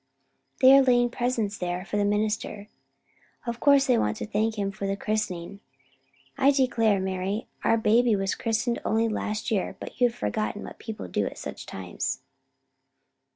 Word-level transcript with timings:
"They 0.61 0.75
are 0.75 0.81
laying 0.81 1.11
presents 1.11 1.59
there 1.59 1.85
for 1.85 1.97
the 1.97 2.05
minister. 2.05 2.67
Of 3.45 3.59
course 3.59 3.85
they 3.85 3.99
want 3.99 4.17
to 4.17 4.25
thank 4.25 4.55
him 4.55 4.71
for 4.71 4.87
the 4.87 4.97
christening. 4.97 5.59
I 6.39 6.49
declare, 6.49 6.99
Mari, 6.99 7.45
our 7.63 7.77
baby 7.77 8.15
was 8.15 8.33
christened 8.33 8.81
only 8.83 9.07
last 9.07 9.51
year, 9.51 9.77
and 9.79 9.91
you 9.97 10.07
have 10.07 10.15
forgotten 10.17 10.63
what 10.63 10.79
people 10.79 11.07
do 11.07 11.27
at 11.27 11.37
such 11.37 11.67
times." 11.67 12.21